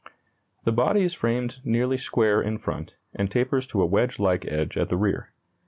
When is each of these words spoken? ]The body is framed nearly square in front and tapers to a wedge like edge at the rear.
]The 0.65 0.71
body 0.71 1.03
is 1.03 1.13
framed 1.13 1.57
nearly 1.63 1.95
square 1.99 2.41
in 2.41 2.57
front 2.57 2.95
and 3.13 3.29
tapers 3.29 3.67
to 3.67 3.83
a 3.83 3.85
wedge 3.85 4.17
like 4.17 4.47
edge 4.47 4.75
at 4.75 4.89
the 4.89 4.97
rear. 4.97 5.29